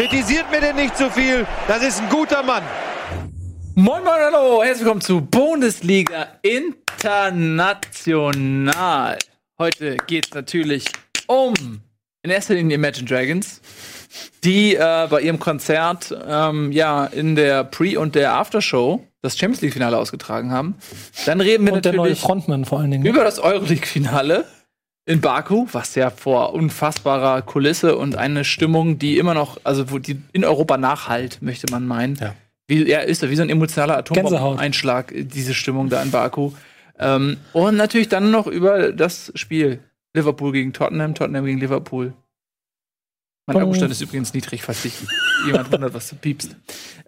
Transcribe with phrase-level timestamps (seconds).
[0.00, 1.46] Kritisiert mir denn nicht zu viel.
[1.68, 2.62] Das ist ein guter Mann.
[3.74, 9.18] Moin Moin Hallo, herzlich willkommen zu Bundesliga International.
[9.58, 10.86] Heute geht es natürlich
[11.26, 11.52] um
[12.22, 13.60] in erster Linie Imagine Dragons,
[14.42, 19.60] die äh, bei ihrem Konzert ähm, ja in der Pre- und der Aftershow das Champions
[19.60, 20.76] League-Finale ausgetragen haben.
[21.26, 23.04] Dann reden wir Und der neue natürlich Frontmann vor allen Dingen.
[23.04, 24.46] über das Euroleague-Finale
[25.06, 29.98] in Baku, was ja vor unfassbarer Kulisse und eine Stimmung, die immer noch, also wo
[29.98, 32.16] die in Europa nachhalt, möchte man meinen.
[32.16, 32.34] Ja.
[32.68, 33.98] Wie, ja, ist wie so ein emotionaler.
[33.98, 36.52] Atombombeneinschlag, diese Stimmung da in Baku.
[36.98, 39.80] Ähm, und natürlich dann noch über das Spiel
[40.14, 42.12] Liverpool gegen Tottenham, Tottenham gegen Liverpool.
[43.46, 43.62] Mein Bong.
[43.64, 44.92] Akkustand ist übrigens niedrig, falls sich
[45.46, 46.54] jemand wundert, was du piepst.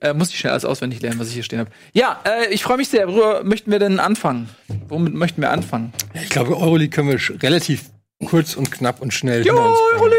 [0.01, 1.71] Äh, muss ich schnell alles auswendig lernen, was ich hier stehen habe.
[1.93, 3.07] Ja, äh, ich freue mich sehr.
[3.09, 4.49] Worüber möchten wir denn anfangen?
[4.89, 5.93] Womit möchten wir anfangen?
[6.15, 7.91] Ich glaube, Euroleague können wir relativ
[8.25, 9.55] kurz und knapp und schnell Jo,
[9.99, 10.13] bringen.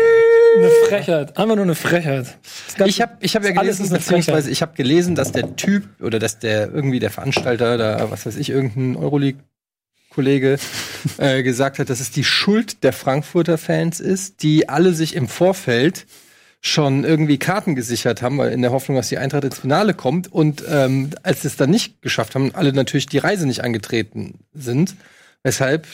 [0.57, 1.37] Eine Frechheit.
[1.37, 2.37] Einfach nur eine Frechheit.
[2.85, 5.55] Ich habe ich hab ja alles gelesen, ist eine beziehungsweise ich habe gelesen, dass der
[5.55, 8.95] Typ oder dass der irgendwie der Veranstalter da, was weiß ich, irgendein
[10.13, 10.59] Euroleague-Kollege
[11.17, 15.27] äh, gesagt hat, dass es die Schuld der Frankfurter Fans ist, die alle sich im
[15.27, 16.05] Vorfeld
[16.61, 20.31] schon irgendwie Karten gesichert haben, weil in der Hoffnung, dass die Eintracht ins Finale kommt.
[20.31, 24.39] Und ähm, als sie es dann nicht geschafft haben, alle natürlich die Reise nicht angetreten
[24.53, 24.95] sind,
[25.43, 25.87] weshalb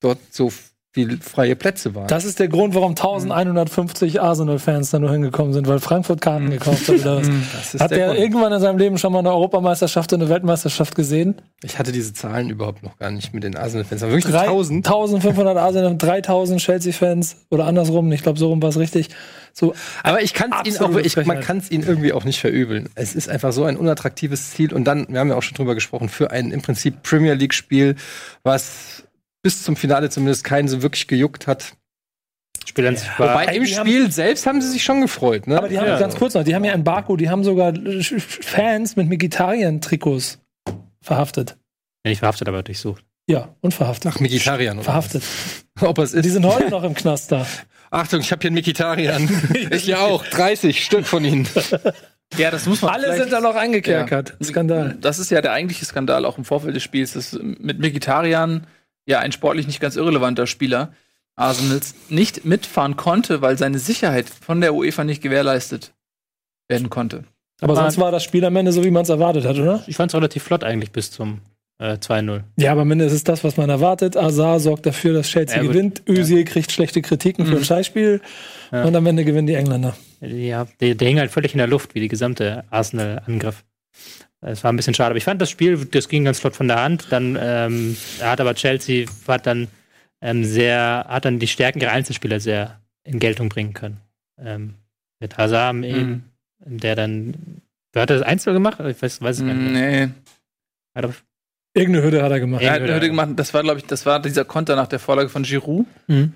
[0.00, 0.52] dort so
[0.98, 2.08] viele freie Plätze waren.
[2.08, 6.88] Das ist der Grund, warum 1150 Arsenal-Fans da nur hingekommen sind, weil Frankfurt Karten gekauft
[6.88, 7.18] hat oder
[7.54, 7.74] was.
[7.74, 10.94] Ist Hat der der irgendwann in seinem Leben schon mal eine Europameisterschaft und eine Weltmeisterschaft
[10.94, 11.36] gesehen?
[11.62, 14.02] Ich hatte diese Zahlen überhaupt noch gar nicht mit den Arsenal-Fans.
[14.02, 14.86] Aber wirklich Drei- 1000.
[14.86, 18.10] 1500 Arsenal, 3000 Chelsea-Fans oder andersrum.
[18.12, 19.08] Ich glaube, so rum war es richtig.
[19.52, 22.40] So, Aber ich kann es ihnen auch, ich, man kann es ihnen irgendwie auch nicht
[22.40, 22.88] verübeln.
[22.94, 24.72] Es ist einfach so ein unattraktives Ziel.
[24.72, 27.96] Und dann, wir haben ja auch schon drüber gesprochen, für ein im Prinzip Premier League-Spiel,
[28.44, 29.04] was
[29.42, 31.74] bis zum Finale zumindest keinen so wirklich gejuckt hat.
[32.66, 33.30] Spiel war.
[33.30, 35.56] Wobei im die haben- Spiel selbst haben sie sich schon gefreut, ne?
[35.56, 35.98] aber die haben Ja.
[35.98, 40.38] ganz kurz noch, die haben ja in Baku, die haben sogar Fans mit Vegetarien-Trikots
[41.02, 41.56] verhaftet.
[42.04, 43.04] Ja, nicht verhaftet, aber durchsucht.
[43.28, 44.12] Ja, und verhaftet.
[44.14, 44.76] Ach, Mikitarian.
[44.78, 45.22] oder Verhaftet.
[45.76, 45.82] was?
[45.88, 46.32] Ob es Die ist.
[46.32, 47.46] sind heute noch im Knast da.
[47.90, 49.28] Achtung, ich habe hier einen Mikitarian.
[49.70, 50.24] ich ja auch.
[50.26, 51.48] 30 Stück von ihnen.
[52.36, 54.36] Ja, das muss man Alle sind da noch eingekerkert.
[54.38, 54.46] Ja.
[54.46, 54.98] Skandal.
[55.00, 58.66] Das ist ja der eigentliche Skandal auch im Vorfeld des Spiels, dass mit Mkhitaryan
[59.08, 60.92] ja ein sportlich nicht ganz irrelevanter Spieler
[61.34, 65.92] Arsenals nicht mitfahren konnte, weil seine Sicherheit von der UEFA nicht gewährleistet
[66.68, 67.24] werden konnte.
[67.60, 69.82] Aber sonst war das Spiel am Ende so, wie man es erwartet hat, oder?
[69.86, 71.40] Ich fand es relativ flott eigentlich bis zum
[71.78, 72.42] äh, 2-0.
[72.56, 74.16] Ja, aber am Ende ist es das, was man erwartet.
[74.16, 76.02] Azar sorgt dafür, dass Chelsea Ja, gewinnt.
[76.08, 78.20] Özil kriegt schlechte Kritiken für ein Scheißspiel.
[78.70, 78.84] Ja.
[78.84, 79.96] Und am Ende gewinnen die Engländer.
[80.20, 83.64] Ja, der, der hing halt völlig in der Luft, wie die gesamte Arsenal-Angriff.
[84.40, 86.68] Es war ein bisschen schade, aber ich fand das Spiel, das ging ganz flott von
[86.68, 87.06] der Hand.
[87.10, 89.66] Dann ähm, hat aber Chelsea hat dann
[90.20, 93.98] ähm, sehr, hat dann die Stärken ihrer Einzelspieler sehr in Geltung bringen können.
[94.40, 94.74] Ähm,
[95.20, 96.22] mit Hazard, Mhm.
[96.64, 97.34] der dann,
[97.92, 98.78] wer hat das Einzel gemacht?
[98.80, 99.72] Ich weiß, weiß es gar nicht.
[99.72, 100.06] mehr.
[100.06, 100.12] Nee.
[100.94, 101.14] Hat er-
[101.74, 102.62] Irgendeine Hürde hat er gemacht.
[102.62, 102.92] Er hat Hürde.
[102.92, 105.42] eine Hürde gemacht, das war, glaube ich, das war dieser Konter nach der Vorlage von
[105.42, 105.86] Giroud.
[106.06, 106.32] Mhm.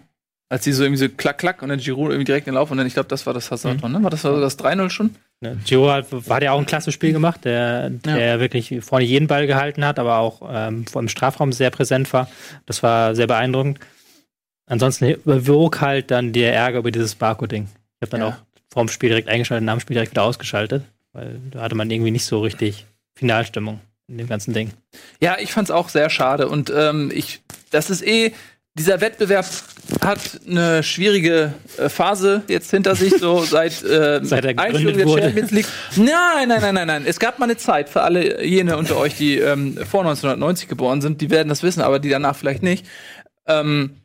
[0.52, 2.70] Als die so irgendwie so klack, klack und dann Giroud irgendwie direkt in den Lauf
[2.70, 4.02] und dann, ich glaube, das war das Hazard, ne?
[4.02, 5.14] War das so das 3-0 schon?
[5.40, 9.28] Ne, Gio hat, hat ja auch ein klasse Spiel gemacht, der, der wirklich vorne jeden
[9.28, 12.28] Ball gehalten hat, aber auch ähm, vor dem Strafraum sehr präsent war.
[12.66, 13.80] Das war sehr beeindruckend.
[14.66, 17.68] Ansonsten überwog halt dann der Ärger über dieses Barco-Ding.
[18.00, 18.28] Ich habe dann Ja.
[18.28, 18.34] auch
[18.70, 20.84] vorm Spiel direkt eingeschaltet, nach dem Spiel direkt wieder ausgeschaltet,
[21.14, 22.84] weil da hatte man irgendwie nicht so richtig
[23.14, 24.70] Finalstimmung in dem ganzen Ding.
[25.20, 26.48] Ja, ich fand's auch sehr schade.
[26.48, 27.40] Und ähm, ich,
[27.70, 28.32] das ist eh,
[28.74, 29.46] dieser Wettbewerb
[30.02, 35.22] hat eine schwierige äh, Phase jetzt hinter sich, so seit, äh, Seit er Einführung der.
[35.22, 35.66] Champions League.
[35.96, 37.04] Nein, nein, nein, nein, nein.
[37.06, 41.02] Es gab mal eine Zeit für alle jene unter euch, die ähm, vor 1990 geboren
[41.02, 42.86] sind, die werden das wissen, aber die danach vielleicht nicht.
[43.46, 43.98] Ähm,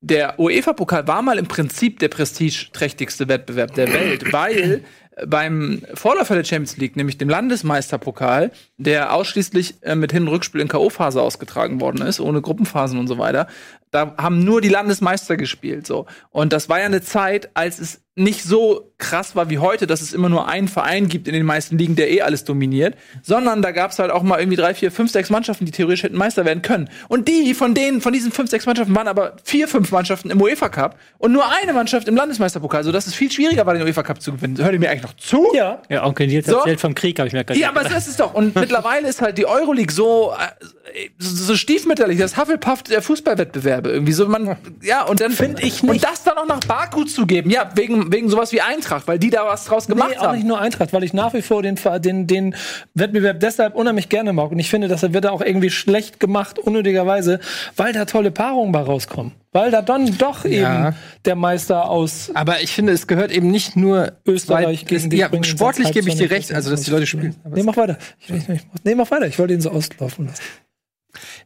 [0.00, 4.82] der UEFA-Pokal war mal im Prinzip der prestigeträchtigste Wettbewerb der Welt, weil
[5.26, 10.60] beim Vorläufer der Champions League, nämlich dem Landesmeisterpokal, der ausschließlich äh, mit Hin- und Rückspiel
[10.60, 13.46] in K.O.-Phase ausgetragen worden ist, ohne Gruppenphasen und so weiter,
[13.90, 16.06] da haben nur die Landesmeister gespielt, so.
[16.30, 20.00] Und das war ja eine Zeit, als es nicht so krass war wie heute, dass
[20.00, 23.62] es immer nur einen Verein gibt in den meisten Ligen, der eh alles dominiert, sondern
[23.62, 26.16] da gab es halt auch mal irgendwie drei, vier, fünf, sechs Mannschaften, die theoretisch hätten
[26.16, 26.90] Meister werden können.
[27.08, 30.40] Und die von denen, von diesen fünf, sechs Mannschaften waren aber vier, fünf Mannschaften im
[30.40, 34.02] UEFA Cup und nur eine Mannschaft im Landesmeisterpokal, sodass es viel schwieriger war, den UEFA
[34.02, 34.58] Cup zu gewinnen.
[34.58, 35.48] Hört ihr mir eigentlich noch zu?
[35.54, 35.82] Ja.
[35.88, 36.56] Ja, Onkel Nils So?
[36.58, 38.34] erzählt vom Krieg, habe ich mir gerade Ja, aber das ist es doch.
[38.34, 43.90] Und mittlerweile ist halt die Euroleague so, äh, so so stiefmütterlich, das Hufflepuff der Fußballwettbewerbe
[43.90, 44.26] irgendwie so.
[44.28, 46.04] Man, ja, und dann Find ich Und nicht.
[46.04, 49.30] das dann auch nach Baku zu geben, ja, wegen, wegen sowas wie Eintracht, weil die
[49.30, 50.48] da was draus gemacht Nee, auch nicht haben.
[50.48, 52.54] nur Eintracht, weil ich nach wie vor den, den, den
[52.94, 54.50] Wettbewerb deshalb unheimlich gerne mag.
[54.50, 57.40] Und ich finde, das wird auch irgendwie schlecht gemacht, unnötigerweise,
[57.76, 59.32] weil da tolle Paarungen bei rauskommen.
[59.52, 60.88] Weil da dann doch Ja.
[60.88, 65.20] eben der Meister aus Aber ich finde, es gehört eben nicht nur Österreich gegen dich
[65.20, 67.36] Ja, sportlich gebe ich dir recht, so also dass die Leute spielen.
[67.48, 67.98] Nee, mach weiter.
[68.20, 69.26] Ich, ich, ich, nee, mach weiter.
[69.26, 70.42] Ich wollte ihn so auslaufen lassen.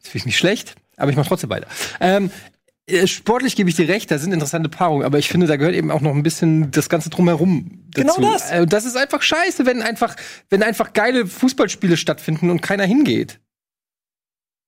[0.02, 1.66] ist vielleicht nicht schlecht, aber ich mache trotzdem weiter.
[2.00, 2.30] Ähm,
[2.86, 5.74] äh, sportlich gebe ich dir recht, da sind interessante Paarungen, aber ich finde, da gehört
[5.74, 8.20] eben auch noch ein bisschen das Ganze drumherum dazu.
[8.20, 8.50] Genau das.
[8.50, 10.14] Äh, das ist einfach scheiße, wenn einfach,
[10.50, 13.40] wenn einfach geile Fußballspiele stattfinden und keiner hingeht.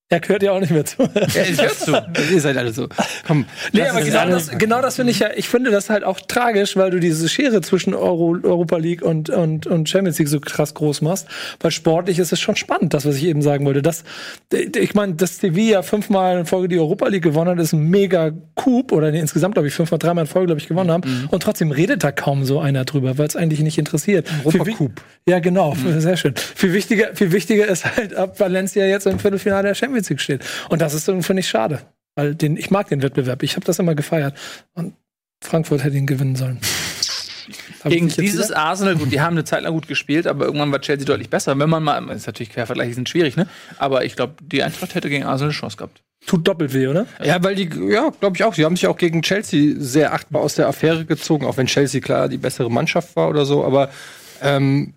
[0.09, 1.03] Er gehört ja auch nicht mehr zu.
[1.03, 1.91] Ja, ich hör zu.
[2.33, 2.87] Ihr seid alle so.
[3.27, 3.45] Komm.
[3.73, 6.77] Nee, aber genau das, genau das finde ich ja, ich finde das halt auch tragisch,
[6.77, 10.75] weil du diese Schere zwischen Euro, Europa League und, und, und Champions League so krass
[10.75, 11.27] groß machst.
[11.59, 13.83] Weil sportlich ist es schon spannend, das, was ich eben sagen wollte.
[13.83, 14.05] Das,
[14.53, 18.31] ich meine, dass Sevilla fünfmal in Folge die Europa League gewonnen hat, ist ein mega
[18.55, 21.27] Coup, oder nee, insgesamt, glaube ich, fünfmal, dreimal in Folge, glaube ich, gewonnen haben.
[21.33, 24.29] Und trotzdem redet da kaum so einer drüber, weil es eigentlich nicht interessiert.
[24.45, 24.93] Wi- Coup.
[25.29, 26.35] Ja, genau, sehr schön.
[26.37, 30.45] Viel wichtiger, viel wichtiger ist halt, ob Valencia jetzt im Viertelfinale der Champions League steht.
[30.69, 31.81] Und das ist irgendwie nicht schade.
[32.15, 33.43] Weil den, ich mag den Wettbewerb.
[33.43, 34.37] Ich habe das immer gefeiert.
[34.75, 34.95] Und
[35.43, 36.59] Frankfurt hätte ihn gewinnen sollen.
[37.85, 38.59] Hab Gegen dieses wieder?
[38.59, 41.57] Arsenal, gut, die haben eine Zeit lang gut gespielt, aber irgendwann war Chelsea deutlich besser.
[41.59, 43.47] Wenn man mal, das ist natürlich Quervergleiche sind schwierig, ne?
[43.79, 46.03] Aber ich glaube, die Eintracht hätte gegen Arsenal eine Chance gehabt.
[46.27, 47.07] Tut doppelt weh, oder?
[47.23, 48.55] Ja, weil die, ja, glaube ich auch.
[48.55, 52.01] Sie haben sich auch gegen Chelsea sehr achtbar aus der Affäre gezogen, auch wenn Chelsea
[52.01, 53.91] klar die bessere Mannschaft war oder so, aber
[54.43, 54.95] ähm,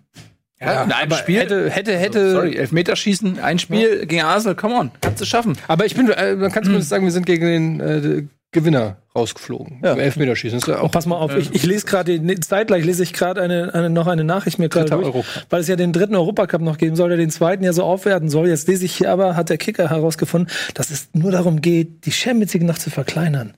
[0.60, 2.32] ja, in einem Spiel hätte, hätte, hätte.
[2.32, 5.56] Sorry, Elfmeterschießen, ein Spiel gegen Arsenal, come on, kannst du schaffen.
[5.68, 8.22] Aber ich bin, äh, man kann zumindest sagen, wir sind gegen den äh,
[8.52, 9.80] Gewinner rausgeflogen.
[9.82, 9.92] Ja.
[9.92, 10.58] Im Elfmeterschießen.
[10.58, 13.02] Das ist ja Oh, auch pass mal auf, ich, ich lese gerade, nee, zeitgleich lese
[13.02, 16.14] ich gerade eine, eine, noch eine Nachricht mir gerade durch, weil es ja den dritten
[16.16, 18.48] Europacup noch geben soll, der den zweiten ja so aufwerten soll.
[18.48, 22.12] Jetzt lese ich hier aber, hat der Kicker herausgefunden, dass es nur darum geht, die
[22.12, 23.54] Champions League noch zu verkleinern.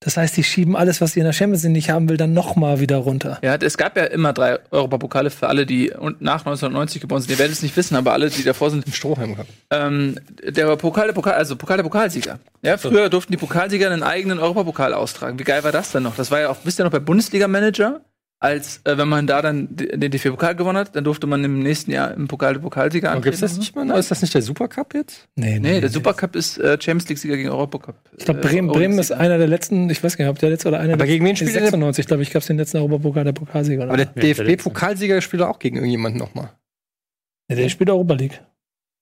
[0.00, 2.34] Das heißt, die schieben alles, was sie in der Champions League nicht haben will, dann
[2.34, 3.38] noch mal wieder runter.
[3.42, 7.30] Ja, es gab ja immer drei Europapokale für alle, die und nach 1990 geboren sind.
[7.30, 9.48] Ihr werdet es nicht wissen, aber alle, die davor sind, im Strohhalm gehabt.
[9.70, 12.38] ähm, der Pokal der Pokal, also Pokal der Pokalsieger.
[12.62, 15.38] Ja, früher durften die Pokalsieger einen eigenen Europapokal austragen.
[15.38, 16.14] Wie geil war das denn noch?
[16.14, 18.00] Das war ja auch, wisst ihr noch, bei Bundesliga-Manager,
[18.38, 21.90] als äh, wenn man da dann den DFB-Pokal gewonnen hat, dann durfte man im nächsten
[21.90, 23.88] Jahr im Pokal der Pokalsieger Aber gibt's das nicht mal?
[23.98, 25.26] Ist das nicht der Supercup jetzt?
[25.36, 27.96] Nee, Nee, der Supercup ist äh, Champions League-Sieger gegen Europacup.
[28.16, 30.68] Ich glaube, Bremen, Bremen ist einer der letzten, ich weiß gar nicht, ob der letzte
[30.68, 31.62] oder einer Aber der gegen wen nee, spielt der?
[31.62, 33.84] 96, glaube ich, gab es den letzten Europapokal der Pokalsieger.
[33.84, 33.92] Oder?
[33.94, 36.50] Aber der Ja, DFB-Pokalsieger spielt auch gegen irgendjemanden nochmal.
[37.48, 38.42] nee, der spielt Europa League.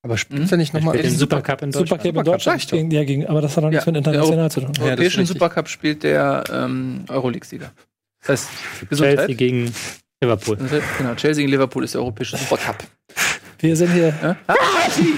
[0.02, 0.48] Aber spielt Mhm.
[0.50, 0.96] er nicht nochmal?
[0.98, 1.88] Den Supercup in Deutschland.
[1.88, 2.64] Supercup in Supercup, Deutschland.
[2.72, 2.76] doch.
[2.76, 4.72] Gegen, ja, gegen, aber das hat doch nichts Ja, mit international zu tun.
[4.76, 5.26] Im Ja, europäischen.
[5.26, 7.72] Supercup spielt der ähm, Euroleague-Sieger.
[8.26, 8.48] Das heißt,
[8.96, 9.72] Chelsea gegen
[10.20, 10.56] Liverpool.
[10.98, 12.78] Genau, Chelsea gegen Liverpool ist der europäische Supercup.
[13.58, 14.14] Wir sind hier.
[14.22, 14.36] Ja?
[14.46, 14.54] Ah,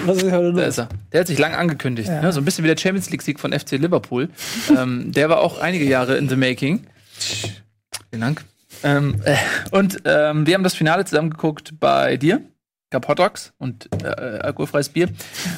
[0.04, 0.68] Was ist heute Da los?
[0.68, 0.88] ist er.
[1.12, 2.08] Der hat sich lang angekündigt.
[2.08, 2.22] Ja.
[2.22, 2.32] Ne?
[2.32, 4.28] So ein bisschen wie der Champions League-Sieg von FC Liverpool.
[4.76, 6.86] ähm, der war auch einige Jahre in the making.
[7.18, 8.44] Vielen Dank.
[8.84, 9.36] Ähm, äh,
[9.72, 12.42] und ähm, wir haben das Finale zusammen geguckt bei dir.
[12.90, 15.08] Gab Hot Dogs und äh, alkoholfreies Bier.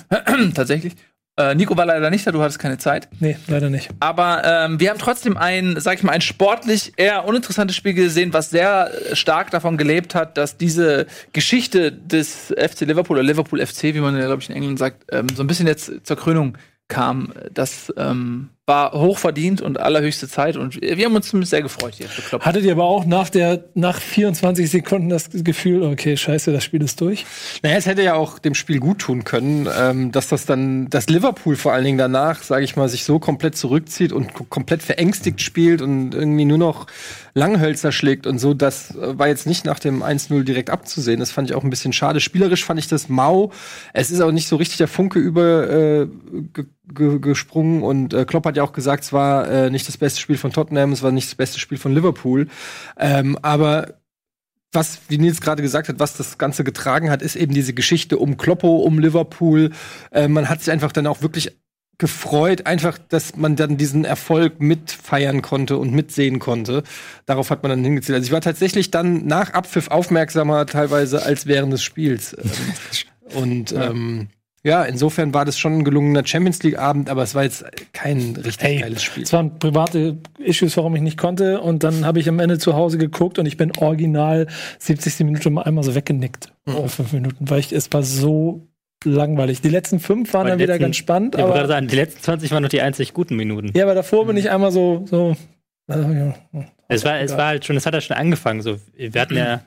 [0.55, 0.95] Tatsächlich.
[1.39, 3.09] Äh, Nico war leider nicht da, du hattest keine Zeit.
[3.21, 3.91] Nee, leider nicht.
[4.01, 8.33] Aber ähm, wir haben trotzdem ein, sag ich mal, ein sportlich eher uninteressantes Spiel gesehen,
[8.33, 13.95] was sehr stark davon gelebt hat, dass diese Geschichte des FC Liverpool oder Liverpool FC,
[13.95, 16.59] wie man ja, glaube ich, in England sagt, ähm, so ein bisschen jetzt zur Krönung
[16.89, 17.33] kam.
[17.53, 22.07] Das ähm, war hochverdient und allerhöchste Zeit und wir haben uns zumindest sehr gefreut hier
[22.09, 22.45] für Klopp.
[22.45, 26.83] Hattet ihr aber auch nach der nach 24 Sekunden das Gefühl, okay, scheiße, das Spiel
[26.83, 27.25] ist durch?
[27.63, 31.09] Naja, es hätte ja auch dem Spiel gut tun können, ähm, dass das dann, dass
[31.09, 34.83] Liverpool vor allen Dingen danach, sage ich mal, sich so komplett zurückzieht und ko- komplett
[34.83, 36.87] verängstigt spielt und irgendwie nur noch
[37.35, 38.53] Langhölzer schlägt und so.
[38.53, 41.21] Das äh, war jetzt nicht nach dem 1-0 direkt abzusehen.
[41.21, 42.21] Das fand ich auch ein bisschen schade.
[42.21, 43.51] Spielerisch fand ich das mau.
[43.95, 46.07] Es ist auch nicht so richtig der Funke über äh,
[46.95, 49.97] ge ge gesprungen und äh, Klopp hat ja auch gesagt, es war äh, nicht das
[49.97, 52.49] beste Spiel von Tottenham, es war nicht das beste Spiel von Liverpool.
[52.99, 53.99] Ähm, aber
[54.73, 58.19] was, wie Nils gerade gesagt hat, was das Ganze getragen hat, ist eben diese Geschichte
[58.19, 59.71] um Kloppo, um Liverpool.
[60.11, 61.57] Äh, man hat sich einfach dann auch wirklich
[61.99, 66.85] gefreut, einfach, dass man dann diesen Erfolg mitfeiern konnte und mitsehen konnte.
[67.27, 68.15] Darauf hat man dann hingezielt.
[68.15, 72.37] Also ich war tatsächlich dann nach Abpfiff aufmerksamer teilweise als während des Spiels.
[73.31, 74.29] Ähm, und ähm,
[74.65, 78.63] ja, insofern war das schon ein gelungener Champions League-Abend, aber es war jetzt kein richtig
[78.63, 79.23] Hey, geiles Spiel.
[79.23, 81.61] Es waren private Issues, warum ich nicht konnte.
[81.61, 84.47] Und dann habe ich am Ende zu Hause geguckt und ich bin original
[84.79, 85.21] 70.
[85.21, 86.53] Minute mal einmal so weggenickt.
[86.67, 86.89] Mhm.
[86.89, 88.67] Fünf Minuten, weil ich, es war so
[89.05, 89.61] langweilig.
[89.61, 91.35] Die letzten fünf waren Aber dann die wieder letzten- ganz spannend.
[91.37, 93.71] Ich wollte gerade Aber, sagen, die letzten 20 waren noch die einzig guten Minuten.
[93.75, 95.37] ja, aber davor bin ich einmal so, so.
[95.87, 96.35] Also, ja.
[96.89, 98.61] Es war, es war halt schon, es hat ja schon angefangen.
[98.61, 99.61] So, wir hatten ja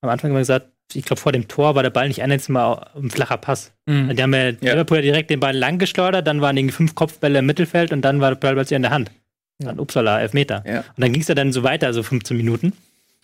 [0.00, 2.48] am Anfang immer gesagt, ich glaube, vor dem Tor war der Ball nicht ein einziges
[2.50, 3.72] Mal ein flacher Pass.
[3.86, 4.16] Mhm.
[4.16, 7.40] Die haben ja, Liverpool ja direkt den Ball lang geschleudert, dann waren irgendwie fünf Kopfbälle
[7.40, 9.10] im Mittelfeld und dann war der Ball plötzlich in der Hand.
[9.58, 10.64] Dann Upsala, Elfmeter.
[10.66, 10.80] Ja.
[10.80, 12.72] Und dann ging es ja dann so weiter, so 15 Minuten.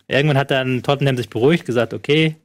[0.06, 2.36] Irgendwann hat dann Tottenham sich beruhigt, gesagt, okay,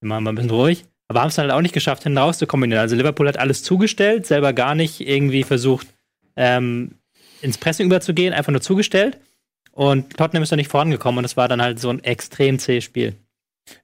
[0.00, 0.84] wir machen mal ein bisschen ruhig.
[1.08, 2.80] Aber haben es dann halt auch nicht geschafft, hinten raus zu kombinieren.
[2.80, 5.86] Also Liverpool hat alles zugestellt, selber gar nicht irgendwie versucht,
[6.36, 6.92] ähm,
[7.40, 9.18] ins Pressing überzugehen, einfach nur zugestellt.
[9.72, 12.84] Und Tottenham ist da nicht vorangekommen und es war dann halt so ein extrem zähes
[12.84, 13.14] Spiel.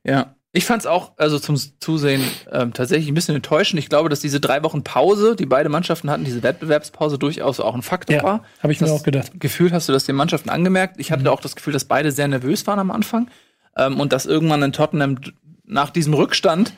[0.04, 0.35] Ja.
[0.56, 3.80] Ich fand es auch, also zum Zusehen, ähm, tatsächlich ein bisschen enttäuschend.
[3.80, 7.75] Ich glaube, dass diese drei Wochen Pause, die beide Mannschaften hatten, diese Wettbewerbspause durchaus auch
[7.75, 8.44] ein Faktor Ja, war.
[8.62, 9.32] habe ich mir Das auch gedacht.
[9.40, 11.00] Gefühl hast du das den Mannschaften angemerkt.
[11.00, 13.28] Ich hatte auch das Gefühl, dass beide sehr nervös waren am Anfang.
[13.76, 15.18] Ähm, und dass irgendwann in Tottenham
[15.64, 16.73] nach diesem Rückstand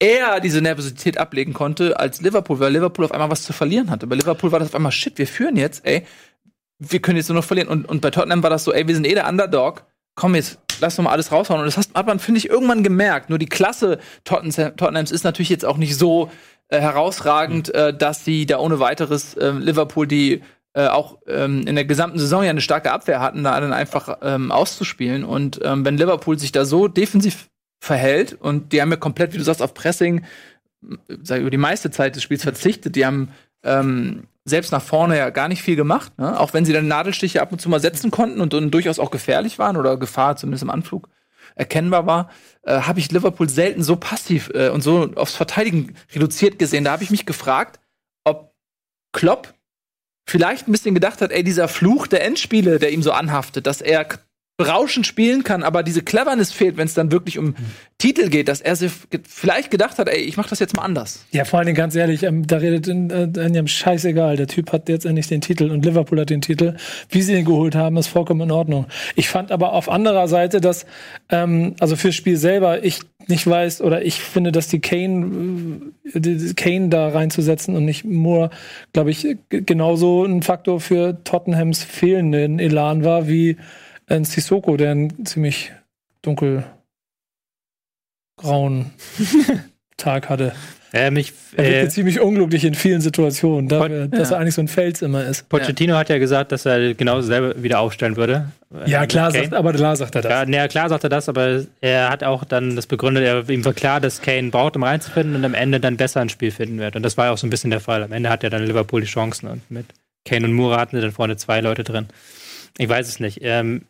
[0.00, 4.08] eher diese Nervosität ablegen konnte als Liverpool, weil Liverpool auf einmal was zu verlieren hatte.
[4.08, 6.04] Bei Liverpool war das auf einmal, shit, wir führen jetzt, ey.
[6.80, 7.68] Wir können jetzt nur noch verlieren.
[7.68, 9.84] Und, und bei Tottenham war das so, ey, wir sind eh der Underdog.
[10.14, 11.60] Komm jetzt, lass doch mal alles raushauen.
[11.60, 13.30] Und das hat man, finde ich, irgendwann gemerkt.
[13.30, 16.30] Nur die Klasse Totten- Tottenhams ist natürlich jetzt auch nicht so
[16.68, 20.42] äh, herausragend, äh, dass sie da ohne weiteres äh, Liverpool, die
[20.74, 24.18] äh, auch ähm, in der gesamten Saison ja eine starke Abwehr hatten, da dann einfach
[24.22, 25.24] ähm, auszuspielen.
[25.24, 27.48] Und ähm, wenn Liverpool sich da so defensiv
[27.80, 30.24] verhält und die haben ja komplett, wie du sagst, auf Pressing
[31.22, 33.30] sag ich, über die meiste Zeit des Spiels verzichtet, die haben
[33.62, 36.38] ähm, selbst nach vorne ja gar nicht viel gemacht, ne?
[36.38, 39.10] auch wenn sie dann Nadelstiche ab und zu mal setzen konnten und, und durchaus auch
[39.10, 41.08] gefährlich waren oder Gefahr zumindest im Anflug
[41.54, 42.30] erkennbar war,
[42.62, 46.84] äh, habe ich Liverpool selten so passiv äh, und so aufs Verteidigen reduziert gesehen.
[46.84, 47.80] Da habe ich mich gefragt,
[48.24, 48.54] ob
[49.12, 49.54] Klopp
[50.26, 53.80] vielleicht ein bisschen gedacht hat, ey, dieser Fluch der Endspiele, der ihm so anhaftet, dass
[53.80, 54.06] er
[54.56, 57.56] berauschend spielen kann, aber diese Cleverness fehlt, wenn es dann wirklich um
[57.98, 58.92] Titel geht, dass er sich
[59.28, 61.24] vielleicht gedacht hat, ey, ich mach das jetzt mal anders.
[61.32, 64.36] Ja, vor allen Dingen ganz ehrlich, ähm, da redet äh, Daniel scheißegal.
[64.36, 66.76] Der Typ hat jetzt endlich den Titel und Liverpool hat den Titel.
[67.10, 68.86] Wie sie ihn geholt haben, ist vollkommen in Ordnung.
[69.16, 70.86] Ich fand aber auf anderer Seite, dass,
[71.30, 75.80] ähm, also fürs Spiel selber, ich nicht weiß oder ich finde, dass die Kane,
[76.12, 78.50] äh, die- Kane da reinzusetzen und nicht Moore,
[78.92, 83.56] glaube ich, genauso ein Faktor für Tottenhams fehlenden Elan war wie
[84.06, 85.72] ein Sissoko, der einen ziemlich
[86.22, 86.66] dunkelgrauen
[89.96, 90.52] Tag hatte.
[90.96, 94.36] Ähm, ich, Er wirkte äh, ziemlich unglücklich in vielen Situationen, dafür, dass ja.
[94.36, 95.48] er eigentlich so ein Fels immer ist.
[95.48, 98.52] Pochettino hat ja gesagt, dass er genauso selber wieder aufstellen würde.
[98.86, 99.44] Ja, Äh, klar, Kane.
[99.44, 100.30] sagt, aber klar sagt er das.
[100.30, 103.64] Ja, na, klar sagt er das, aber er hat auch dann das begründet, er, ihm
[103.64, 106.78] war klar, dass Kane braucht, um reinzufinden und am Ende dann besser ein Spiel finden
[106.78, 106.94] wird.
[106.94, 108.04] Und das war ja auch so ein bisschen der Fall.
[108.04, 109.86] Am Ende hat ja dann Liverpool die Chancen und mit
[110.24, 112.06] Kane und Moura hatten sie dann vorne zwei Leute drin.
[112.78, 113.38] Ich weiß es nicht.
[113.42, 113.82] Ähm,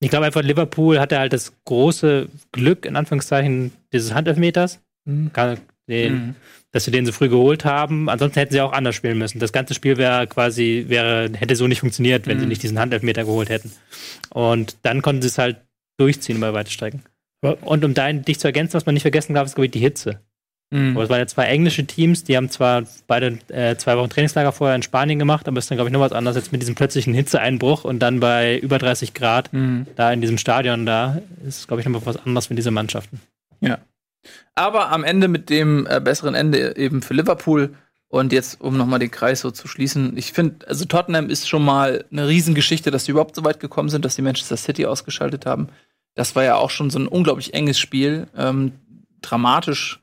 [0.00, 4.80] ich glaube einfach, Liverpool hatte halt das große Glück, in Anführungszeichen, dieses Handelfmeters.
[5.04, 5.30] Mhm.
[5.88, 6.34] Den, Mhm.
[6.72, 8.08] dass sie den so früh geholt haben.
[8.10, 9.38] Ansonsten hätten sie auch anders spielen müssen.
[9.38, 12.48] Das ganze Spiel wäre quasi, wäre, hätte so nicht funktioniert, wenn sie Mhm.
[12.48, 13.70] nicht diesen Handelfmeter geholt hätten.
[14.30, 15.58] Und dann konnten sie es halt
[15.96, 17.02] durchziehen über weite Strecken.
[17.62, 19.78] Und um dein, dich zu ergänzen, was man nicht vergessen darf, ist, glaube ich, die
[19.78, 20.20] Hitze.
[20.70, 20.96] Mhm.
[20.96, 24.50] Aber es waren ja zwei englische Teams, die haben zwar beide äh, zwei Wochen Trainingslager
[24.52, 26.60] vorher in Spanien gemacht, aber es ist dann, glaube ich, noch was anderes jetzt mit
[26.60, 29.86] diesem plötzlichen Hitzeeinbruch und dann bei über 30 Grad Mhm.
[29.94, 33.20] da in diesem Stadion da ist, glaube ich, noch was anderes für diese Mannschaften.
[34.54, 37.74] Aber am Ende mit dem äh, besseren Ende eben für Liverpool.
[38.08, 41.64] Und jetzt, um nochmal den Kreis so zu schließen, ich finde, also Tottenham ist schon
[41.64, 45.44] mal eine Riesengeschichte, dass sie überhaupt so weit gekommen sind, dass sie Manchester City ausgeschaltet
[45.44, 45.68] haben.
[46.14, 48.72] Das war ja auch schon so ein unglaublich enges Spiel, ähm,
[49.22, 50.00] dramatisch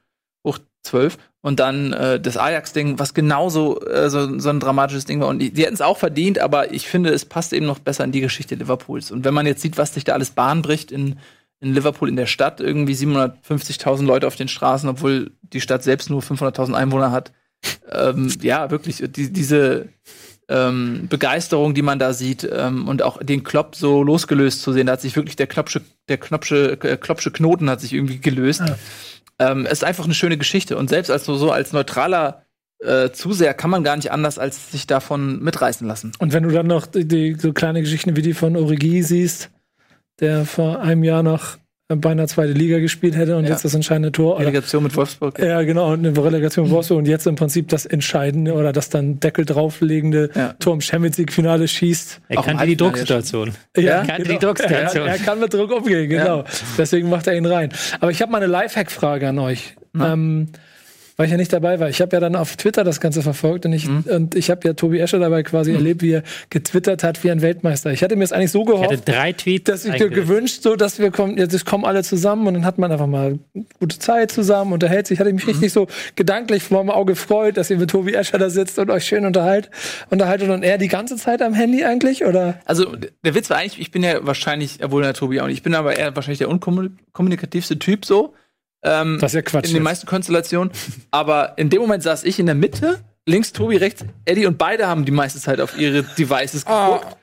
[0.83, 1.17] hoch zwölf.
[1.41, 5.27] Und dann äh, das Ajax-Ding, was genauso äh, so, so ein dramatisches Ding war.
[5.27, 8.05] Und die, die hätten es auch verdient, aber ich finde, es passt eben noch besser
[8.05, 9.11] in die Geschichte Liverpools.
[9.11, 11.19] Und wenn man jetzt sieht, was sich da alles Bahn bricht in,
[11.59, 16.09] in Liverpool in der Stadt, irgendwie 750.000 Leute auf den Straßen, obwohl die Stadt selbst
[16.09, 17.33] nur 500.000 Einwohner hat.
[17.91, 19.89] Ähm, ja, wirklich, die, diese
[20.47, 24.87] ähm, Begeisterung, die man da sieht ähm, und auch den Klopp so losgelöst zu sehen,
[24.87, 28.63] da hat sich wirklich der Kloppsche, der Knoppsche, äh, Kloppsche Knoten hat sich irgendwie gelöst.
[29.51, 32.43] Ähm, es ist einfach eine schöne Geschichte und selbst als so als neutraler
[32.79, 36.11] äh, Zuseher kann man gar nicht anders, als sich davon mitreißen lassen.
[36.19, 39.49] Und wenn du dann noch die, die so kleine Geschichten wie die von Origi siehst,
[40.19, 41.57] der vor einem Jahr noch
[41.89, 43.51] beinahe zweite Liga gespielt hätte und Ja.
[43.51, 44.35] jetzt das entscheidende Tor.
[44.35, 45.37] Oder, Relegation mit Wolfsburg.
[45.37, 49.19] ja, genau, und eine Relegation Wolfsburg und jetzt im Prinzip das entscheidende oder das dann
[49.19, 50.53] Deckel drauflegende Ja.
[50.53, 52.21] Tor im Champions League Finale schießt.
[52.29, 53.51] Er Auch kannte die Drucksituation.
[53.77, 55.07] Ja, kannte die Drucksituation.
[55.07, 56.45] Er, er kann mit Druck umgehen, genau.
[56.77, 57.71] Deswegen macht er ihn rein.
[57.99, 59.75] Aber ich habe mal eine Lifehack-Frage an euch.
[59.99, 60.47] Ähm,
[61.17, 61.89] weil ich ja nicht dabei war.
[61.89, 64.03] Ich habe ja dann auf Twitter das Ganze verfolgt und ich, Mhm.
[64.09, 67.41] und ich habe ja Tobi Escher dabei quasi erlebt, wie er getwittert hat wie ein
[67.41, 67.91] Weltmeister.
[67.91, 69.65] Ich hatte mir es eigentlich so Ich hatte gehofft, drei Tweets.
[69.65, 70.15] dass ich mir eingesetzt.
[70.15, 73.07] gewünscht, so dass wir kommen, jetzt es kommen alle zusammen und dann hat man einfach
[73.07, 73.39] mal
[73.79, 75.19] gute Zeit zusammen, unterhält sich.
[75.19, 78.37] Hatte ich mich richtig so gedanklich vor meinem Auge gefreut, dass ihr mit Tobi Escher
[78.39, 79.69] da sitzt und euch schön unterhalt,
[80.09, 82.59] unterhaltet und er die ganze Zeit am Handy eigentlich oder?
[82.65, 85.63] Also der Witz war eigentlich, ich bin ja wahrscheinlich, obwohl der Tobi auch nicht, ich
[85.63, 88.33] bin aber eher wahrscheinlich der unkommunikativste Typ so.
[88.83, 89.65] Ähm, Das ist ja Quatsch.
[89.65, 89.83] in den jetzt.
[89.83, 90.71] meisten Konstellationen.
[91.11, 94.87] Aber in dem Moment saß ich in der Mitte, links Tobi, rechts Eddie und beide
[94.87, 97.17] haben die meiste Zeit auf ihre Devices geguckt.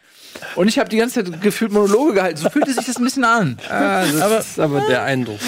[0.54, 2.36] Und ich habe die ganze Zeit gefühlt Monologe gehalten.
[2.38, 3.58] So fühlte sich das ein bisschen an.
[3.68, 5.38] Ah, das ist aber der Eindruck.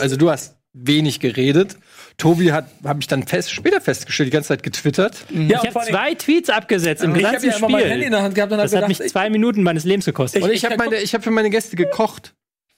[0.00, 1.76] also du hast wenig geredet.
[2.18, 5.16] Tobi hat, habe ich dann fest, später festgestellt, die ganze Zeit getwittert.
[5.30, 8.00] Ja, Ich habe zwei Tweets abgesetzt im ich habe ganzen ja immer mein Handy in
[8.02, 8.10] Spiel.
[8.10, 10.42] der Hand gehabt und Das hab hat gedacht, mich zwei Minuten meines Lebens gekostet.
[10.42, 12.34] Und ich habe meine, ich habe für meine Gäste gekocht.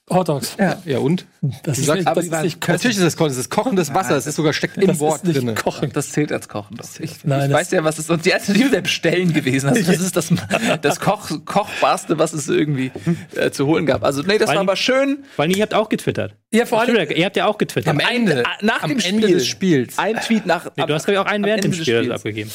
[0.09, 0.57] Hot Dogs.
[0.85, 1.25] Ja, und?
[1.41, 2.71] Das Du ist sagst, nicht, aber das ist nicht kochen.
[2.73, 5.23] natürlich ist das Kochen, das ist kochendes Wasser, es ist sogar steckt im Das Wort
[5.23, 5.55] ist drin.
[5.55, 5.91] kochen.
[5.93, 6.75] Das zählt als Kochen.
[6.75, 6.85] Doch.
[6.99, 9.69] Ich, Nein, ich das- weiß ja, was es und die Alternative wäre bestellen gewesen.
[9.69, 10.29] Also das ist das,
[10.81, 12.91] das Koch, Kochbarste, was es irgendwie
[13.35, 14.03] äh, zu holen gab.
[14.03, 15.19] Also nee, das Vor war aber schön.
[15.35, 16.35] Vor allem, ihr habt auch getwittert.
[16.51, 17.87] Ja, vor allem, ihr habt ja auch getwittert.
[17.93, 19.37] Am Ende, Ein- nach am dem Ende Spiel.
[19.37, 19.97] des Spiels.
[19.97, 20.65] Ein Tweet nach.
[20.75, 22.15] Nee, du hast, glaube ich, auch einen während dem Ende des Spiel Spiels.
[22.15, 22.51] abgegeben.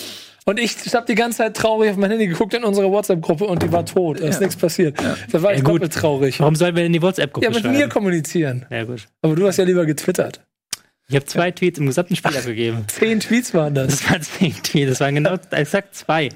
[0.49, 3.63] Und ich habe die ganze Zeit traurig auf mein Handy geguckt in unsere WhatsApp-Gruppe und
[3.65, 4.21] die war tot.
[4.21, 4.97] Da ist nichts passiert.
[5.33, 5.93] Da war ich Ja, gut.
[5.93, 6.39] traurig.
[6.39, 7.77] Warum sollen wir in die WhatsApp-Gruppe Ja, mit schreiben?
[7.77, 8.65] mir kommunizieren.
[8.71, 9.09] Ja, gut.
[9.23, 10.41] Aber du hast ja lieber getwittert.
[11.09, 12.85] Ich habe zwei Tweets im gesamten Spiel abgegeben.
[12.87, 13.89] Zehn Tweets waren das.
[13.89, 14.91] Das waren zehn Tweets.
[14.91, 16.29] Das waren genau exakt zwei.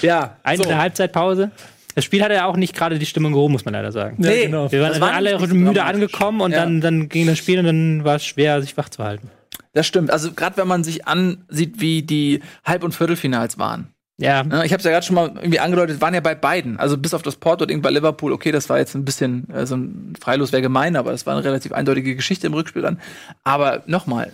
[0.00, 0.62] Ja, Eine so.
[0.64, 1.50] in der Halbzeitpause.
[1.94, 4.16] Das Spiel hatte ja auch nicht gerade die Stimmung gehoben, muss man leider sagen.
[4.22, 4.46] Ja, Nee.
[4.46, 4.72] genau.
[4.72, 6.60] Wir waren also war alle müde angekommen und Ja.
[6.64, 9.30] dann, dann ging das Spiel und dann war es schwer, sich wach zu halten.
[9.74, 10.10] Das stimmt.
[10.10, 13.88] Also gerade wenn man sich ansieht, wie die Halb- und Viertelfinals waren.
[14.18, 16.76] Ja, Ne, Ich habe es ja gerade schon mal irgendwie angedeutet, waren ja bei beiden.
[16.78, 19.76] Also bis auf das Porto-Ding bei Liverpool, okay, das war jetzt ein bisschen äh, so
[19.76, 23.00] ein Freilos wäre gemein, aber das war eine relativ eindeutige Geschichte im Rückspiel dann.
[23.44, 24.32] Aber nochmal,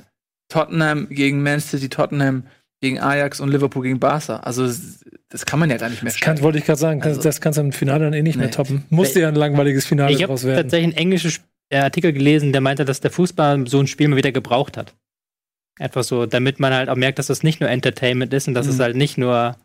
[0.49, 2.45] Tottenham gegen Man City, Tottenham
[2.81, 4.37] gegen Ajax und Liverpool gegen Barca.
[4.39, 4.67] Also
[5.31, 7.41] das kann man ja gar nicht mehr Das kann, wollte ich gerade sagen, Also- das
[7.41, 8.53] kannst du im Finale dann eh nicht mehr Nee.
[8.53, 8.85] toppen.
[8.91, 10.63] Musste ja ein langweiliges Finale ich habe draus werden.
[10.63, 11.33] tatsächlich einen englischen
[11.71, 14.95] äh, Artikel gelesen, der meinte, dass der Fußball so ein Spiel mal wieder gebraucht hat.
[15.79, 18.67] Einfach so, damit man halt auch merkt, dass das nicht nur Entertainment ist und dass
[18.67, 18.83] es Mhm.
[18.83, 19.57] halt nicht nur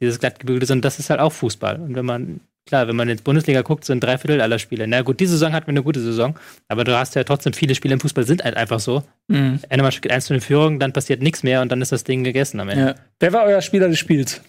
[0.00, 1.76] dieses glattgebügelte, sondern das ist halt auch Fußball.
[1.80, 4.86] Und wenn man, klar, wenn man jetzt Bundesliga guckt, sind drei Viertel aller Spiele.
[4.88, 6.36] Na gut, diese Saison hatten wir eine gute Saison,
[6.68, 9.04] aber du hast ja trotzdem viele Spiele im Fußball sind halt einfach so.
[9.28, 9.60] Mhm.
[9.68, 12.04] Eine Mannschaft geht eins zu in Führung, dann passiert nichts mehr und dann ist das
[12.04, 12.84] Ding gegessen am Ende.
[12.84, 12.94] Ja.
[13.20, 14.40] Wer war euer Spieler des Spiels?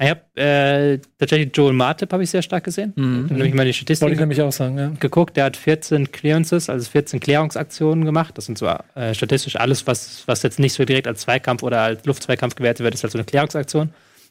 [0.00, 2.92] Ich habe äh, tatsächlich Joel Martip habe ich sehr stark gesehen.
[2.96, 3.26] Mhm.
[3.26, 4.90] Ich hab nämlich mal die Wollte ich Statistiken nämlich auch sagen, ja.
[4.98, 5.36] geguckt.
[5.36, 8.36] Der hat 14 Clearances, also 14 Klärungsaktionen gemacht.
[8.36, 11.80] Das sind so äh, statistisch alles, was, was jetzt nicht so direkt als Zweikampf oder
[11.82, 13.90] als Luftzweikampf gewertet wird, ist halt so eine Klärungsaktion.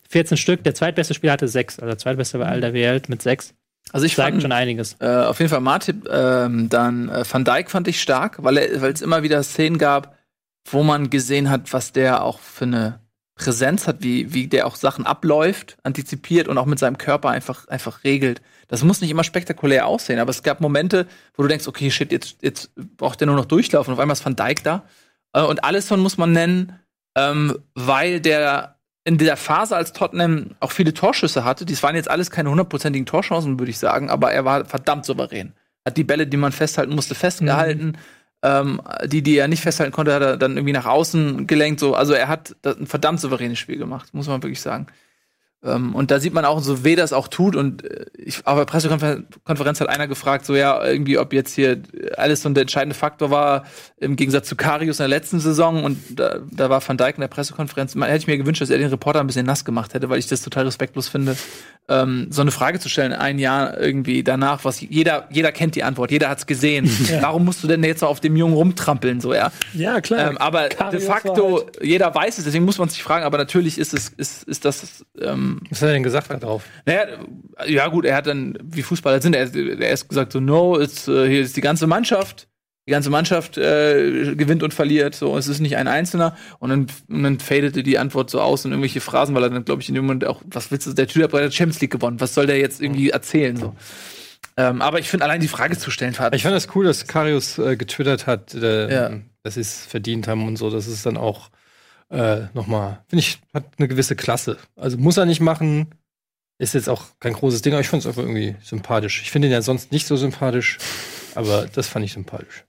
[0.10, 0.64] 14 Stück.
[0.66, 1.80] Der zweitbeste Spieler hatte sechs.
[1.80, 3.54] Also der zweitbeste war Alder Welt mit sechs.
[3.94, 4.98] Also ich fand schon einiges.
[5.00, 8.82] äh, auf jeden Fall Martip, ähm, dann äh, Van Dijk fand ich stark, weil er-
[8.82, 10.18] weil es immer wieder Szenen gab,
[10.70, 13.00] wo man gesehen hat, was der auch für eine
[13.36, 17.68] Präsenz hat, wie, wie der auch Sachen abläuft, antizipiert und auch mit seinem Körper einfach,
[17.68, 18.42] einfach regelt.
[18.68, 22.12] Das muss nicht immer spektakulär aussehen, aber es gab Momente, wo du denkst, okay, shit,
[22.12, 23.94] jetzt, jetzt braucht der nur noch durchlaufen.
[23.94, 24.84] Auf einmal ist Van Dijk da.
[25.34, 26.80] Äh, und Alisson muss man nennen,
[27.16, 28.74] ähm, weil der
[29.06, 33.06] in der Phase, als Tottenham auch viele Torschüsse hatte, dies waren jetzt alles keine hundertprozentigen
[33.06, 35.54] Torchancen, würde ich sagen, aber er war verdammt souverän.
[35.86, 37.98] Hat die Bälle, die man festhalten musste, festgehalten.
[38.46, 41.80] Ähm, die, die er nicht festhalten konnte, hat er dann irgendwie nach außen gelenkt.
[41.80, 41.96] So.
[41.96, 44.88] Also er hat ein verdammt souveränes Spiel gemacht, muss man wirklich sagen.
[45.64, 47.56] Ähm, und da sieht man auch, so weh das auch tut.
[47.56, 51.82] Und äh, ich, auf der Pressekonferenz hat einer gefragt, so ja, irgendwie, ob jetzt hier
[52.18, 53.64] alles so ein der entscheidende Faktor war,
[53.98, 55.84] im Gegensatz zu Karius in der letzten Saison.
[55.84, 57.96] Und da, da war Van Dijk in der Pressekonferenz.
[57.96, 60.20] Man hätte ich mir gewünscht, dass er den Reporter ein bisschen nass gemacht hätte, weil
[60.20, 61.38] ich das total respektlos finde,
[61.90, 65.84] ähm, so eine Frage zu stellen, ein Jahr irgendwie danach, was jeder, jeder kennt die
[65.84, 66.90] Antwort, jeder hat's gesehen.
[67.22, 69.52] Warum musst du denn jetzt so auf dem Jungen rumtrampeln, so, ja?
[69.74, 70.32] Ja, klar.
[70.32, 73.26] Ähm, aber Karius de war facto, halt- jeder weiß es, deswegen muss man sich fragen,
[73.26, 76.64] aber natürlich ist es, ist, ist das, ähm, Was hat er denn gesagt darauf?
[76.86, 77.06] naja,
[77.68, 81.08] ja gut, er hat dann, wie Fußballer sind, er, er erst gesagt so, no, it's,
[81.08, 82.48] äh, hier ist die ganze Mannschaft,
[82.88, 86.88] die ganze Mannschaft äh, gewinnt und verliert, so, es ist nicht ein Einzelner und dann,
[87.10, 89.90] und dann fadete die Antwort so aus und irgendwelche Phrasen, weil er dann, glaube ich,
[89.90, 92.20] in dem Moment auch, was willst du, der Typ hat bei der Champions League gewonnen,
[92.20, 93.76] was soll der jetzt irgendwie erzählen, so.
[94.58, 97.08] Ähm, aber ich finde allein die Frage zu stellen, hat, Ich fand das cool, dass
[97.08, 99.20] Karius äh, getwittert hat, äh, Ja.
[99.42, 100.70] dass sie es verdient haben und so.
[100.70, 101.50] Das ist dann auch
[102.12, 104.58] äh, nochmal, finde ich, hat eine gewisse Klasse.
[104.76, 105.88] Also muss er nicht machen,
[106.60, 109.22] ist jetzt auch kein großes Ding, aber ich fand es einfach irgendwie sympathisch.
[109.24, 110.78] Ich finde ihn ja sonst nicht so sympathisch,
[111.34, 112.66] aber das fand ich sympathisch.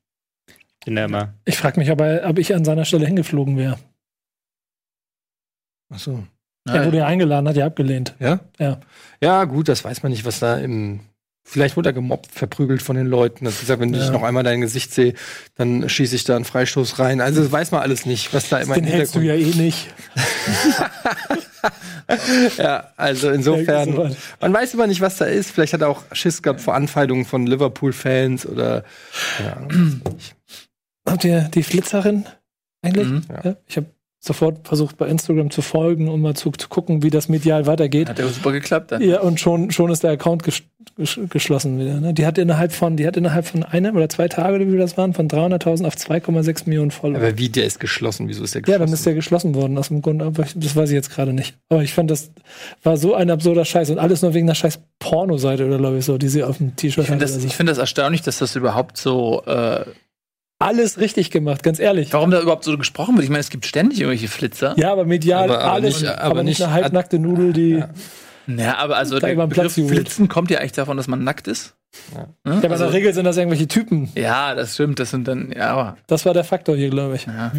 [0.84, 1.34] Bin da immer.
[1.44, 3.78] Ich frage mich, ob, er, ob ich an seiner Stelle hingeflogen wäre.
[5.92, 6.24] Ach so.
[6.66, 8.14] Er wurde ja eingeladen, hat ja abgelehnt.
[8.18, 8.40] Ja?
[8.58, 8.80] Ja.
[9.20, 11.00] Ja, gut, das weiß man nicht, was da im.
[11.46, 13.46] Vielleicht wurde er gemobbt, verprügelt von den Leuten.
[13.46, 14.10] Hat gesagt, wenn ich Ja.
[14.10, 15.12] noch einmal dein Gesicht sehe,
[15.56, 17.20] dann schieße ich da einen Freistoß rein.
[17.20, 19.92] Also das weiß man alles nicht, was da immer Den hältst du ja eh nicht.
[22.58, 25.50] Ja, also insofern, man weiß immer nicht, was da ist.
[25.50, 28.84] Vielleicht hat er auch Schiss gehabt vor Anfeindungen von Liverpool-Fans oder
[29.42, 29.66] ja,
[31.06, 32.24] Habt ihr die Flitzerin
[32.82, 33.08] eigentlich?
[33.08, 33.22] Mhm.
[33.44, 33.56] Ja.
[33.66, 33.86] Ich habe
[34.20, 38.08] sofort versucht, bei Instagram zu folgen, um mal zu, zu gucken, wie das medial weitergeht.
[38.08, 39.02] Hat ja super geklappt dann.
[39.02, 40.62] Ja, und schon, schon ist der Account ges
[40.96, 42.00] ges geschlossen wieder.
[42.00, 42.14] Ne?
[42.14, 45.12] Die hat innerhalb von, die hat innerhalb von einem oder zwei Tagen, wie das waren,
[45.12, 47.18] von 300.000 auf 2,6 Millionen Follower.
[47.18, 48.28] aber wie der ist geschlossen?
[48.28, 48.80] Wieso ist der ja, geschlossen?
[48.86, 51.32] dann ist der geschlossen worden aus dem Grund, aber ich, das weiß ich jetzt gerade
[51.34, 51.56] nicht.
[51.68, 52.30] Aber ich fand, das
[52.82, 56.04] war so ein absurder Scheiß und alles nur wegen einer scheiß Pornoseite oder glaube ich
[56.06, 57.32] so, die sie auf dem T-Shirt Ich finde hatte.
[57.32, 59.84] das, Also, ich find das erstaunlich, dass das überhaupt so, äh,
[60.58, 62.12] alles richtig gemacht, ganz ehrlich.
[62.12, 63.24] Warum da überhaupt so gesprochen wird?
[63.24, 64.74] Ich meine, es gibt ständig irgendwelche Flitzer.
[64.78, 67.70] Ja, aber medial Aber- aber alles, nicht- aber, aber nicht nicht- eine halbnackte Nudel, die.
[67.78, 67.88] Ja,
[68.46, 69.72] Ja, aber also der Begriff.
[69.74, 71.74] Flitzen kommt ja eigentlich davon, dass man nackt ist.
[72.14, 72.26] Ja.
[72.44, 72.56] Ne?
[72.56, 74.10] aber in Also, der Regel sind das irgendwelche Typen.
[74.16, 74.98] ja, das stimmt.
[74.98, 75.96] Das sind dann, ja, aber.
[76.08, 77.26] Das war der Faktor hier, glaube ich.
[77.26, 77.52] Ja.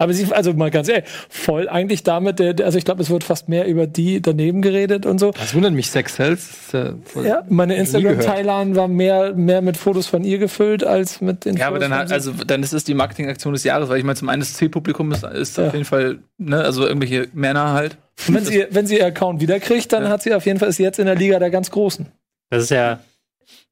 [0.00, 3.48] Aber sie, also mal ganz ehrlich, voll eigentlich damit, also ich glaube, es wird fast
[3.48, 5.32] mehr über die daneben geredet und so.
[5.32, 6.50] Das wundert mich, Sex Hells.
[6.50, 11.44] ist ja Ja, meine Instagram-Timeline war mehr, mehr mit Fotos von ihr gefüllt als mit
[11.44, 13.88] den Ja, aber Fotos dann, von hat, also, dann ist es die Marketingaktion des Jahres,
[13.88, 15.66] weil ich meine, zum einen das Zielpublikum ist, ist Ja.
[15.66, 17.96] auf jeden Fall, ne, also irgendwelche Männer halt.
[18.28, 20.10] Und wenn sie, wenn sie ihr Account wiederkriegt, dann Ja.
[20.10, 22.06] hat sie auf jeden Fall, ist sie jetzt in der Liga der ganz Großen.
[22.50, 23.00] Das ist ja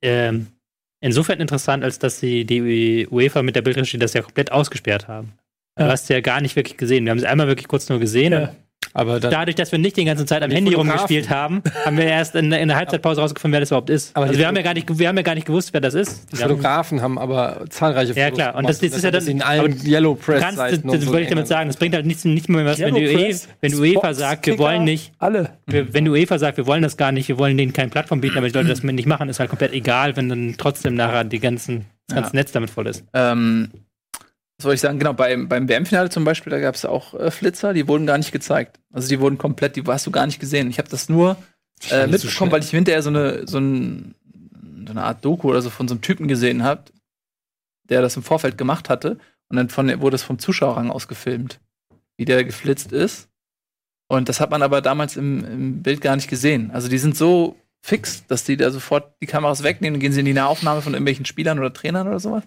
[0.02, 0.48] ähm,
[1.00, 5.32] insofern interessant, als dass sie die UEFA mit der Bildregie das ja komplett ausgesperrt haben.
[5.78, 5.86] Ja.
[5.86, 7.04] Du hast sie ja gar nicht wirklich gesehen.
[7.04, 8.32] Wir haben sie einmal wirklich kurz nur gesehen.
[8.32, 8.52] Ja.
[8.94, 10.90] Aber dann, dadurch, dass wir nicht die ganze Zeit am Handy Fotografen.
[11.00, 14.16] rumgespielt haben, haben wir erst in, in der Halbzeitpause rausgefunden, wer das überhaupt ist.
[14.16, 15.92] Aber also wir haben, ja gar nicht, wir haben ja gar nicht gewusst, wer das
[15.92, 16.32] ist.
[16.32, 18.54] die Fotografen haben aber zahlreiche Ja, Fotos klar.
[18.54, 21.24] Und das- das ist ja dann- in allen Yellow Press kannst, das, das so wollte
[21.24, 21.68] ich damit sagen.
[21.68, 24.46] Das bringt halt nichts, nicht mehr was, wenn die, Press, wenn die UEFA Spots, sagt,
[24.46, 25.50] wir wollen nicht, Alle.
[25.66, 28.22] wir, wenn die UEFA sagt, wir wollen das gar nicht, wir wollen denen keine Plattform
[28.22, 31.24] bieten, aber die Leute das nicht machen, ist halt komplett egal, wenn dann trotzdem nachher
[31.24, 32.40] die ganzen, das ganze Ja.
[32.40, 33.04] Netz damit voll ist.
[33.12, 33.68] Ähm,
[34.58, 34.98] was soll ich sagen?
[34.98, 38.16] Genau, beim, beim WM-Finale zum Beispiel, da gab es auch äh, Flitzer, die wurden gar
[38.16, 38.80] nicht gezeigt.
[38.90, 40.70] Also die wurden komplett, die hast du gar nicht gesehen.
[40.70, 41.36] Ich habe das nur
[41.90, 44.14] äh, so mitbekommen, weil ich hinterher so eine, so, ein,
[44.86, 46.84] so eine Art Doku oder so von so einem Typen gesehen habe,
[47.84, 49.18] der das im Vorfeld gemacht hatte.
[49.48, 51.60] Und dann von, wurde es vom Zuschauerrang aus gefilmt,
[52.16, 53.28] wie der geflitzt ist.
[54.08, 56.70] Und das hat man aber damals im, im Bild gar nicht gesehen.
[56.70, 60.20] Also die sind so fix, dass die da sofort die Kameras wegnehmen und gehen sie
[60.20, 62.44] in die Nahaufnahme von irgendwelchen Spielern oder Trainern oder sowas.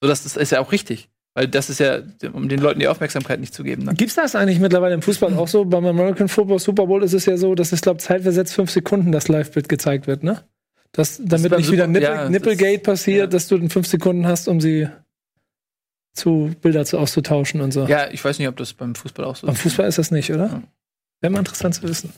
[0.00, 1.08] So, das ist, ist ja auch richtig.
[1.34, 2.00] Weil das ist ja,
[2.34, 3.84] um den Leuten die Aufmerksamkeit nicht zu geben.
[3.84, 3.94] Ne?
[3.94, 5.64] Gibt's das eigentlich mittlerweile im Fußball auch so?
[5.64, 9.12] Beim American Football Super Bowl ist es ja so, dass es, glaube zeitversetzt fünf Sekunden
[9.12, 10.42] das Live-Bild gezeigt wird, ne?
[10.92, 13.26] Das, damit beim nicht wieder Nippel, ja, das- Nippelgate passiert, ja.
[13.28, 14.88] dass du in fünf Sekunden hast, um sie
[16.12, 17.86] zu Bilder zu auszutauschen und so.
[17.86, 19.62] Ja, ich weiß nicht, ob das beim Fußball auch so Beim ist.
[19.62, 20.46] Fußball ist das nicht, oder?
[20.48, 20.62] Ja.
[21.22, 22.12] Wäre mal interessant zu wissen.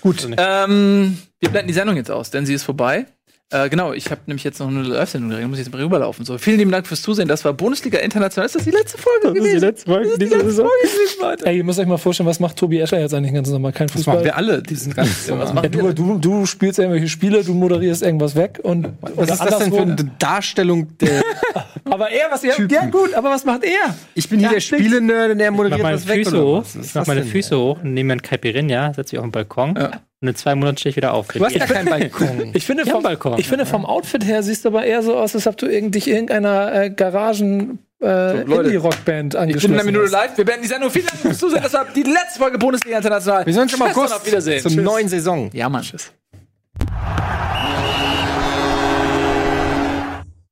[0.00, 0.28] Gut.
[0.36, 3.06] Ähm, wir blenden die Sendung jetzt aus, denn sie ist vorbei.
[3.50, 6.22] Äh, genau, ich habe nämlich jetzt noch eine Live-Sendung, da muss ich jetzt mal rüberlaufen.
[6.26, 7.28] So, vielen lieben Dank fürs Zusehen.
[7.28, 8.44] Das war Bundesliga International.
[8.44, 9.60] Ist das die letzte Folge gewesen?
[9.60, 11.46] letzte Folge Das ist die letzte Folge gewesen, Leute.
[11.46, 13.72] Ey, ihr müsst euch mal vorstellen, was macht Tobi Escher jetzt eigentlich den ganzen Sommer?
[13.72, 14.24] Kein Das machen Fußball.
[14.24, 18.02] wir alle, diesen ganzen was Ja, machen du, du, du spielst irgendwelche Spiele, du moderierst
[18.02, 21.22] irgendwas weg und Was ist das denn für eine Darstellung der.
[21.86, 22.74] Aber er, was er, Typen?
[22.74, 23.94] ja gut, aber was macht er?
[24.14, 26.18] Ich bin hier Ja, der Spiele-Nerd und er Ich mach moderiert meine das weg.
[26.26, 26.58] Füße oder hoch.
[26.60, 26.76] was?
[26.78, 27.30] Was Ich mach meine denn?
[27.30, 29.90] Füße hoch, nehme mir ein Caipirinha, setze mich auf den Balkon Ja.
[30.20, 31.28] Und in zwei Monaten stehe ich wieder auf.
[31.28, 32.50] Du hast ja keinen Balkon.
[32.54, 33.38] Ich finde, Ja, vom, Balkon.
[33.38, 35.94] ich finde vom Outfit her siehst du aber eher so aus, als ob du irgend,
[35.94, 40.36] dich irgendeiner äh, Garagen äh, Leute, Indie-Rockband Ich bin in angeschlossen einer Minute live.
[40.36, 40.90] Wir beenden die Sendung.
[40.90, 41.62] Vielen Dank fürs Zusehen.
[41.62, 43.44] Das war die letzte Folge Bundesliga International.
[43.46, 44.60] Wir sehen uns im August Auf Wiedersehen.
[44.62, 44.82] zur Tschüss.
[44.84, 45.50] neuen Saison.
[45.52, 45.82] Ja, Mann.
[45.82, 46.12] Tschüss.